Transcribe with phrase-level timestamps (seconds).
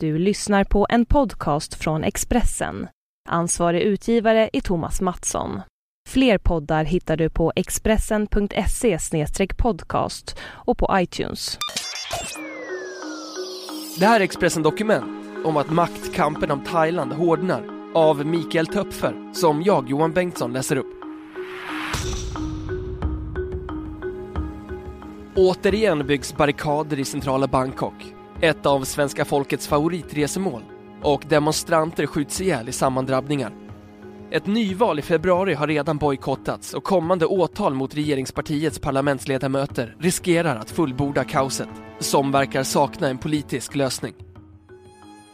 [0.00, 2.88] Du lyssnar på en podcast från Expressen.
[3.28, 5.60] Ansvarig utgivare är Thomas Mattsson.
[6.08, 8.98] Fler poddar hittar du på expressen.se
[9.56, 11.58] podcast och på iTunes.
[13.98, 17.62] Det här är Expressen Dokument om att maktkampen om Thailand hårdnar
[17.94, 20.96] av Mikael Töpfer som jag, Johan Bengtsson, läser upp.
[25.36, 30.62] Återigen byggs barrikader i centrala Bangkok ett av svenska folkets favoritresemål
[31.02, 33.52] och demonstranter skjuts ihjäl i sammandrabbningar.
[34.30, 40.70] Ett nyval i februari har redan bojkottats och kommande åtal mot regeringspartiets parlamentsledamöter riskerar att
[40.70, 41.68] fullborda kaoset,
[41.98, 44.14] som verkar sakna en politisk lösning.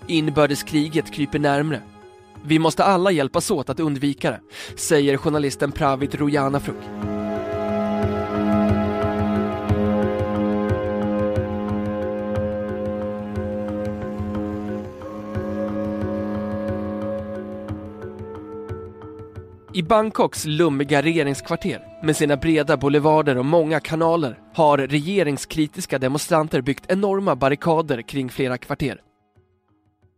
[0.06, 1.82] Inbördeskriget kryper närmre.
[2.44, 4.40] Vi måste alla hjälpas åt att undvika det,
[4.76, 7.11] säger journalisten Pravit Rojanafruk.
[19.82, 26.84] I Bangkoks lummiga regeringskvarter med sina breda boulevarder och många kanaler har regeringskritiska demonstranter byggt
[26.88, 29.00] enorma barrikader kring flera kvarter.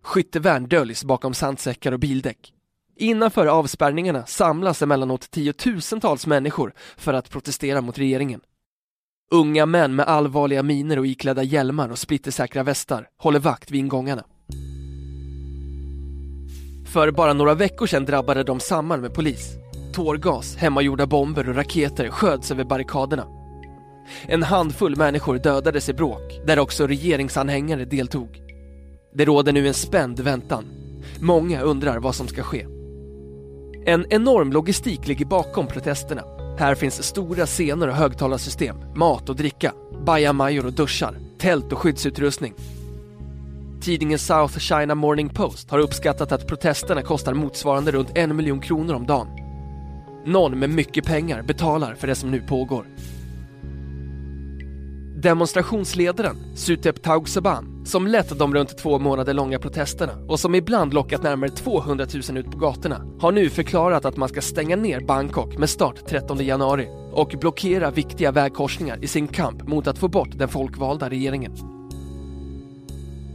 [0.02, 2.52] Skyttevärn döljs bakom sandsäckar och bildäck.
[2.96, 8.40] Innanför avspärrningarna samlas emellanåt tiotusentals människor för att protestera mot regeringen.
[9.30, 14.24] Unga män med allvarliga miner och iklädda hjälmar och splittersäkra västar håller vakt vid ingångarna.
[16.94, 19.56] För bara några veckor sedan drabbade de samman med polis.
[19.92, 23.26] Tårgas, hemmagjorda bomber och raketer sköts över barrikaderna.
[24.26, 28.42] En handfull människor dödades i bråk, där också regeringsanhängare deltog.
[29.14, 30.64] Det råder nu en spänd väntan.
[31.20, 32.66] Många undrar vad som ska ske.
[33.86, 36.22] En enorm logistik ligger bakom protesterna.
[36.58, 39.72] Här finns stora scener och högtalarsystem, mat och dricka,
[40.06, 42.54] bajamajor och duschar, tält och skyddsutrustning.
[43.84, 48.94] Tidningen South China Morning Post har uppskattat att protesterna kostar motsvarande runt en miljon kronor
[48.94, 49.28] om dagen.
[50.26, 52.86] Någon med mycket pengar betalar för det som nu pågår.
[55.22, 61.22] Demonstrationsledaren Sutep Taugseban, som lett de runt två månader långa protesterna och som ibland lockat
[61.22, 65.58] närmare 200 000 ut på gatorna, har nu förklarat att man ska stänga ner Bangkok
[65.58, 70.38] med start 13 januari och blockera viktiga vägkorsningar i sin kamp mot att få bort
[70.38, 71.73] den folkvalda regeringen.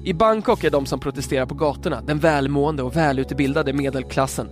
[0.04, 4.50] I Bangkok är de som protesterar på gatorna den välmående och välutbildade medelklassen.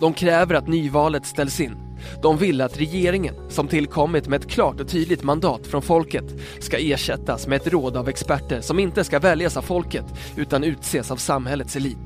[0.00, 1.76] De kräver att nyvalet ställs in.
[2.22, 6.24] De vill att regeringen, som tillkommit med ett klart och tydligt mandat från folket,
[6.60, 10.04] ska ersättas med ett råd av experter som inte ska väljas av folket
[10.36, 11.98] utan utses av samhällets elit.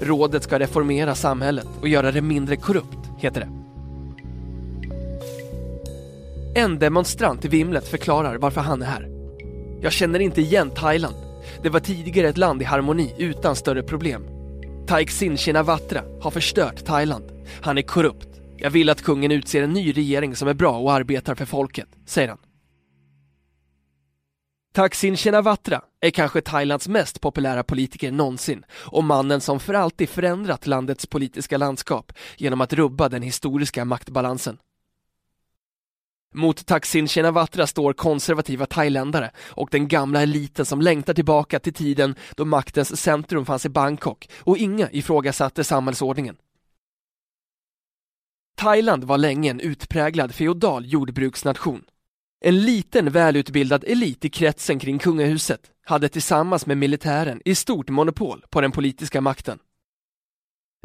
[0.00, 3.48] Rådet ska reformera samhället och göra det mindre korrupt, heter det.
[6.60, 9.19] En demonstrant i vimlet förklarar varför han är här.
[9.82, 11.16] Jag känner inte igen Thailand.
[11.62, 14.22] Det var tidigare ett land i harmoni utan större problem.
[14.86, 17.24] Thaiksin Shinawatra har förstört Thailand.
[17.62, 18.28] Han är korrupt.
[18.56, 21.88] Jag vill att kungen utser en ny regering som är bra och arbetar för folket,
[22.06, 22.38] säger han.
[24.74, 30.66] Thaksin Shinawatra är kanske Thailands mest populära politiker någonsin och mannen som för alltid förändrat
[30.66, 34.58] landets politiska landskap genom att rubba den historiska maktbalansen.
[36.34, 42.14] Mot Thaksin Shinawatra står konservativa thailändare och den gamla eliten som längtar tillbaka till tiden
[42.36, 46.36] då maktens centrum fanns i Bangkok och inga ifrågasatte samhällsordningen.
[48.56, 51.84] Thailand var länge en utpräglad feodal jordbruksnation.
[52.44, 58.44] En liten välutbildad elit i kretsen kring kungahuset hade tillsammans med militären i stort monopol
[58.50, 59.58] på den politiska makten.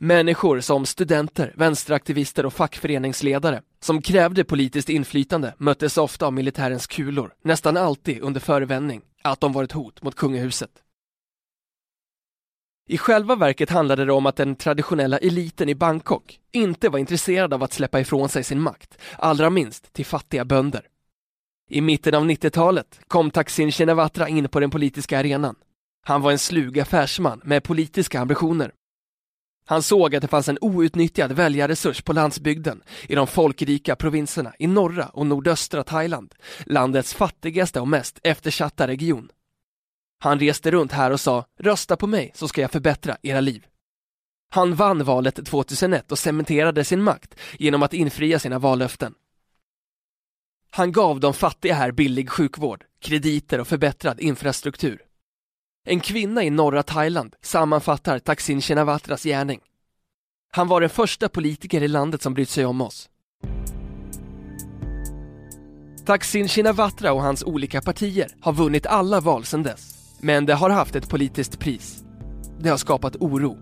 [0.01, 7.33] Människor som studenter, vänsteraktivister och fackföreningsledare som krävde politiskt inflytande möttes ofta av militärens kulor,
[7.43, 10.69] nästan alltid under förevändning att de var ett hot mot kungahuset.
[12.87, 17.53] I själva verket handlade det om att den traditionella eliten i Bangkok inte var intresserad
[17.53, 20.87] av att släppa ifrån sig sin makt, allra minst till fattiga bönder.
[21.69, 25.55] I mitten av 90-talet kom Thaksin Shinawatra in på den politiska arenan.
[26.05, 28.71] Han var en slug affärsman med politiska ambitioner
[29.65, 34.67] han såg att det fanns en outnyttjad väljarresurs på landsbygden i de folkrika provinserna i
[34.67, 36.35] norra och nordöstra Thailand,
[36.65, 39.29] landets fattigaste och mest eftersatta region.
[40.19, 43.65] Han reste runt här och sa rösta på mig så ska jag förbättra era liv.
[44.49, 49.13] Han vann valet 2001 och cementerade sin makt genom att infria sina vallöften.
[50.69, 55.04] Han gav de fattiga här billig sjukvård, krediter och förbättrad infrastruktur.
[55.87, 59.59] En kvinna i norra Thailand sammanfattar Thaksin Shinawatras gärning.
[60.51, 63.09] Han var den första politiker i landet som brytt sig om oss.
[66.05, 69.95] Thaksin Shinawatra och hans olika partier har vunnit alla val sedan dess.
[70.21, 72.03] Men det har haft ett politiskt pris.
[72.59, 73.57] Det har skapat oro.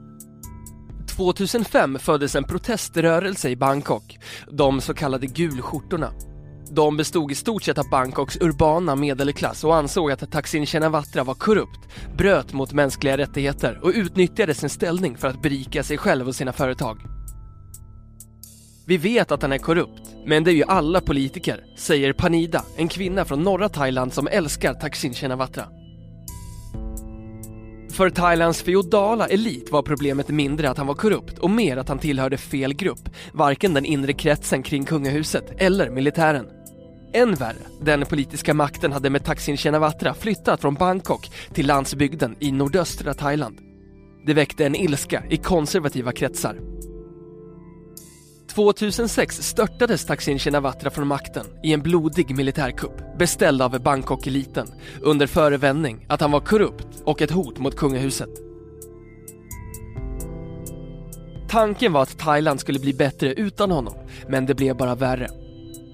[1.15, 4.17] 2005 föddes en proteströrelse i Bangkok,
[4.51, 6.11] de så kallade gulskjortorna.
[6.75, 11.33] De bestod i stort sett av Bangkoks urbana medelklass och ansåg att Thaksin Shinawatra var
[11.33, 11.79] korrupt,
[12.17, 16.53] bröt mot mänskliga rättigheter och utnyttjade sin ställning för att berika sig själv och sina
[16.53, 17.01] företag.
[18.87, 22.87] Vi vet att han är korrupt, men det är ju alla politiker, säger Panida, en
[22.87, 25.65] kvinna från norra Thailand som älskar Thaksin Shinawatra.
[27.91, 31.99] För Thailands feodala elit var problemet mindre att han var korrupt och mer att han
[31.99, 36.62] tillhörde fel grupp, varken den inre kretsen kring kungahuset eller militären.
[37.13, 42.51] Än värre, den politiska makten hade med Thaksin Shinawatra flyttat från Bangkok till landsbygden i
[42.51, 43.57] nordöstra Thailand.
[44.25, 46.59] Det väckte en ilska i konservativa kretsar.
[48.55, 54.67] 2006 störtades Thaksin Shinawatra från makten i en blodig militärkupp beställd av Bangkok-eliten
[55.01, 58.29] under förevändning att han var korrupt och ett hot mot kungahuset.
[61.49, 63.93] Tanken var att Thailand skulle bli bättre utan honom,
[64.27, 65.42] men det blev bara värre.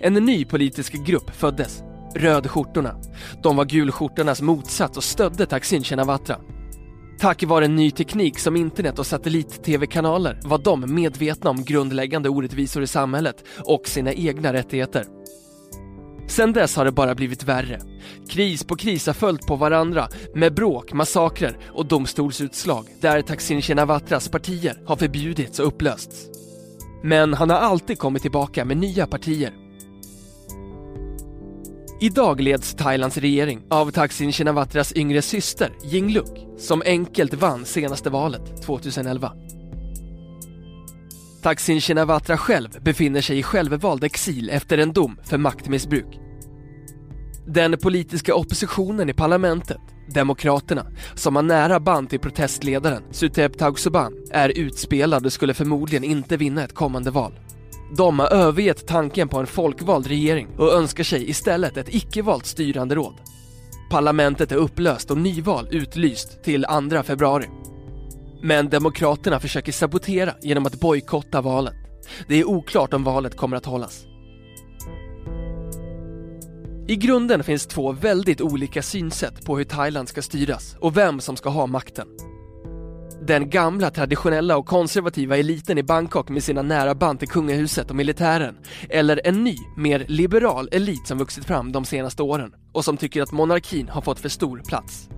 [0.01, 1.83] En ny politisk grupp föddes,
[2.15, 2.95] Rödskjortorna.
[3.43, 6.37] De var gulskjortornas motsats och stödde Thaksin Shinawatra.
[7.19, 12.87] Tack vare ny teknik som internet och satellit-tv-kanaler var de medvetna om grundläggande orättvisor i
[12.87, 15.05] samhället och sina egna rättigheter.
[16.27, 17.81] Sen dess har det bara blivit värre.
[18.29, 24.29] Kris på kris har följt på varandra med bråk, massakrer och domstolsutslag där Thaksin Shinawatras
[24.29, 26.27] partier har förbjudits och upplösts.
[27.03, 29.68] Men han har alltid kommit tillbaka med nya partier
[32.01, 38.61] Idag leds Thailands regering av Thaksin Shinawatras yngre syster Yingluck som enkelt vann senaste valet
[38.65, 39.31] 2011.
[41.43, 46.19] Thaksin Shinawatra själv befinner sig i självvald exil efter en dom för maktmissbruk.
[47.47, 49.81] Den politiska oppositionen i parlamentet,
[50.13, 50.85] Demokraterna,
[51.15, 56.63] som har nära band till protestledaren Sutep Thaugsuban, är utspelad och skulle förmodligen inte vinna
[56.63, 57.33] ett kommande val.
[57.97, 62.95] De har övergett tanken på en folkvald regering och önskar sig istället ett icke-valt styrande
[62.95, 63.13] råd.
[63.91, 67.45] Parlamentet är upplöst och nyval utlyst till 2 februari.
[68.41, 71.75] Men Demokraterna försöker sabotera genom att bojkotta valet.
[72.27, 74.05] Det är oklart om valet kommer att hållas.
[76.87, 81.35] I grunden finns två väldigt olika synsätt på hur Thailand ska styras och vem som
[81.35, 82.07] ska ha makten.
[83.29, 87.95] Den gamla traditionella och konservativa eliten i Bangkok med sina nära band till kungahuset och
[87.95, 88.57] militären.
[88.89, 93.21] Eller en ny, mer liberal elit som vuxit fram de senaste åren och som tycker
[93.21, 95.09] att monarkin har fått för stor plats.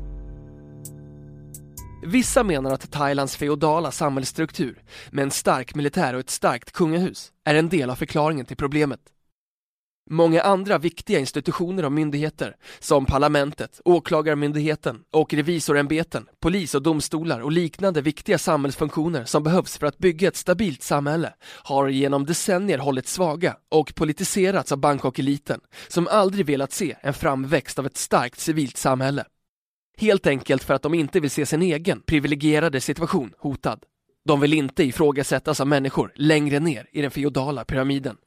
[2.05, 4.81] Vissa menar att Thailands feodala samhällsstruktur
[5.11, 8.99] med en stark militär och ett starkt kungahus är en del av förklaringen till problemet.
[10.09, 17.51] Många andra viktiga institutioner och myndigheter, som parlamentet, åklagarmyndigheten och revisorämbeten, polis och domstolar och
[17.51, 21.33] liknande viktiga samhällsfunktioner som behövs för att bygga ett stabilt samhälle,
[21.63, 27.79] har genom decennier hållits svaga och politiserats av Bangkok-eliten, som aldrig velat se en framväxt
[27.79, 29.25] av ett starkt civilt samhälle.
[29.97, 33.79] Helt enkelt för att de inte vill se sin egen privilegierade situation hotad.
[34.25, 38.17] De vill inte ifrågasättas av människor längre ner i den feodala pyramiden.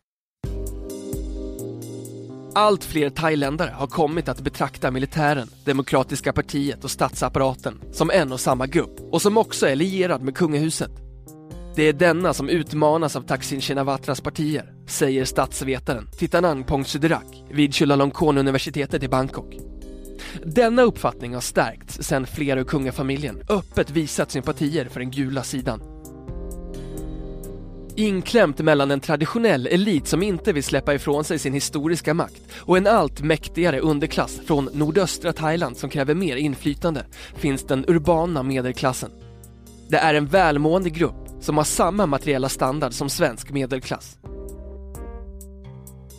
[2.57, 8.41] Allt fler thailändare har kommit att betrakta militären, Demokratiska partiet och statsapparaten som en och
[8.41, 10.91] samma grupp och som också är lierad med kungahuset.
[11.77, 19.03] Det är denna som utmanas av Thaksin Shinawatras partier, säger statsvetaren Titanang Pongsudirak vid Chulalongkorn-universitetet
[19.03, 19.57] i Bangkok.
[20.45, 25.94] Denna uppfattning har stärkts sedan flera ur kungafamiljen öppet visat sympatier för den gula sidan.
[27.97, 32.77] Inklämt mellan en traditionell elit som inte vill släppa ifrån sig sin historiska makt och
[32.77, 39.11] en allt mäktigare underklass från nordöstra Thailand som kräver mer inflytande finns den urbana medelklassen.
[39.89, 44.19] Det är en välmående grupp som har samma materiella standard som svensk medelklass.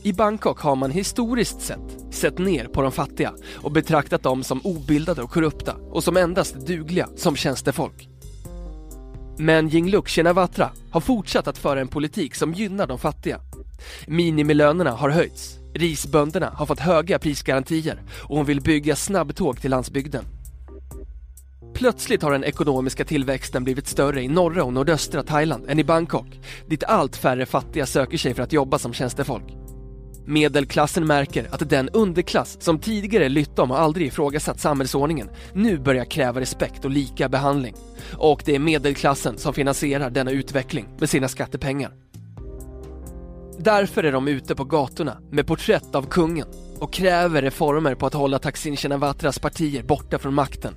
[0.03, 4.62] I Bangkok har man historiskt sett sett ner på de fattiga och betraktat dem som
[4.62, 8.14] obildade och korrupta och som endast dugliga som tjänstefolk.
[9.38, 13.39] Men Yingluck Shinawatra har fortsatt att föra en politik som gynnar de fattiga.
[14.08, 20.25] Minimilönerna har höjts, risbönderna har fått höga prisgarantier och hon vill bygga snabbtåg till landsbygden.
[21.74, 26.39] Plötsligt har den ekonomiska tillväxten blivit större i norra och nordöstra Thailand än i Bangkok,
[26.68, 29.64] dit allt färre fattiga söker sig för att jobba som tjänstefolk.
[30.27, 36.05] Medelklassen märker att den underklass som tidigare lytt om och aldrig ifrågasatt samhällsordningen nu börjar
[36.05, 37.75] kräva respekt och lika behandling.
[38.17, 41.91] Och det är medelklassen som finansierar denna utveckling med sina skattepengar.
[43.60, 46.48] Därför är de ute på gatorna med porträtt av kungen
[46.79, 50.75] och kräver reformer på att hålla Thaksin Shinawatras partier borta från makten.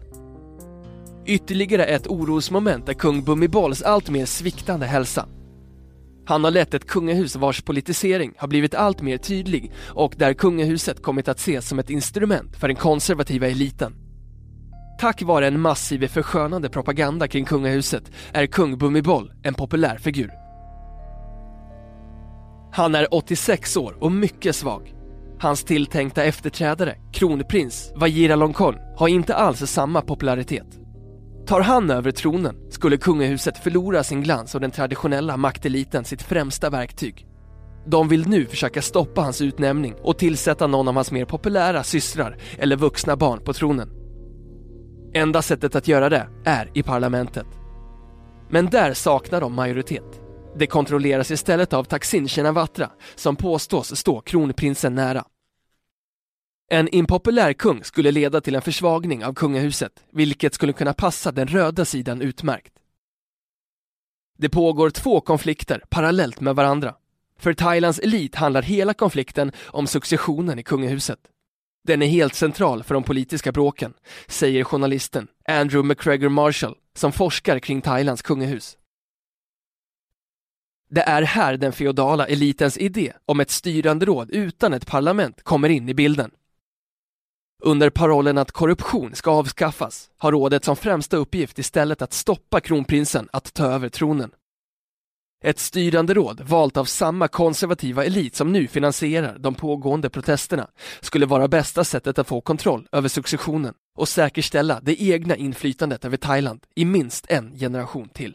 [1.26, 5.26] Ytterligare ett orosmoment är kung Bumibols alltmer sviktande hälsa.
[6.28, 11.02] Han har lett ett kungahus vars politisering har blivit allt mer tydlig och där kungahuset
[11.02, 13.94] kommit att ses som ett instrument för den konservativa eliten.
[15.00, 20.30] Tack vare en massiv förskönande propaganda kring kungahuset är kung Bhumibol en populär figur.
[22.72, 24.94] Han är 86 år och mycket svag.
[25.40, 30.87] Hans tilltänkta efterträdare, kronprins Vajiralongkorn, har inte alls samma popularitet.
[31.48, 36.70] Tar han över tronen skulle kungahuset förlora sin glans och den traditionella makteliten sitt främsta
[36.70, 37.26] verktyg.
[37.86, 42.36] De vill nu försöka stoppa hans utnämning och tillsätta någon av hans mer populära systrar
[42.58, 43.90] eller vuxna barn på tronen.
[45.14, 47.46] Enda sättet att göra det är i parlamentet.
[48.50, 50.20] Men där saknar de majoritet.
[50.58, 55.24] Det kontrolleras istället av Taksin Shinawatra som påstås stå kronprinsen nära.
[56.70, 61.48] En impopulär kung skulle leda till en försvagning av kungahuset, vilket skulle kunna passa den
[61.48, 62.72] röda sidan utmärkt.
[64.38, 66.94] Det pågår två konflikter parallellt med varandra.
[67.38, 71.18] För Thailands elit handlar hela konflikten om successionen i kungahuset.
[71.84, 73.94] Den är helt central för de politiska bråken,
[74.26, 78.78] säger journalisten Andrew McGregor Marshall som forskar kring Thailands kungahus.
[80.90, 85.68] Det är här den feodala elitens idé om ett styrande råd utan ett parlament kommer
[85.68, 86.30] in i bilden.
[87.62, 93.28] Under parollen att korruption ska avskaffas har rådet som främsta uppgift istället att stoppa kronprinsen
[93.32, 94.30] att ta över tronen.
[95.44, 100.68] Ett styrande råd valt av samma konservativa elit som nu finansierar de pågående protesterna
[101.00, 106.16] skulle vara bästa sättet att få kontroll över successionen och säkerställa det egna inflytandet över
[106.16, 108.34] Thailand i minst en generation till.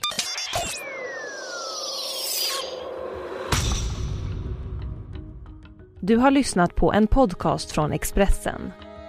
[6.01, 8.61] Du har lyssnat på en podcast från Expressen.